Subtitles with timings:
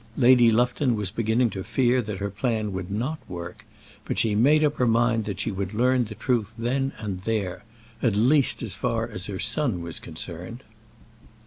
[0.17, 3.67] Lady Lufton was beginning to fear that her plan would not work,
[4.03, 7.63] but she made up her mind that she would learn the truth then and there,
[8.01, 10.63] at least as far as her son was concerned.